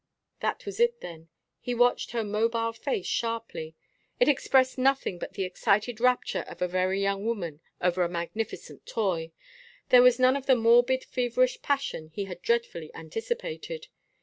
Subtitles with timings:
[0.39, 1.29] That was it then!
[1.59, 3.75] He watched her mobile face sharply.
[4.19, 8.87] It expressed nothing but the excited rapture of a very young woman over a magnificent
[8.87, 9.31] toy.
[9.89, 13.89] There was none of the morbid feverish passion he had dreadfully anticipated.